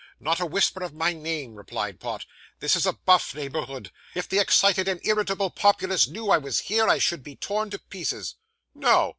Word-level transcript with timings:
'Not 0.19 0.39
a 0.39 0.47
whisper 0.47 0.81
of 0.81 0.95
my 0.95 1.13
name,' 1.13 1.53
replied 1.53 1.99
Pott; 1.99 2.25
'this 2.57 2.75
is 2.75 2.85
a 2.87 2.93
buff 2.93 3.35
neighbourhood. 3.35 3.91
If 4.15 4.27
the 4.27 4.39
excited 4.39 4.87
and 4.87 4.99
irritable 5.03 5.51
populace 5.51 6.07
knew 6.07 6.31
I 6.31 6.39
was 6.39 6.61
here, 6.61 6.87
I 6.89 6.97
should 6.97 7.21
be 7.21 7.35
torn 7.35 7.69
to 7.69 7.77
pieces.' 7.77 8.33
'No! 8.73 9.09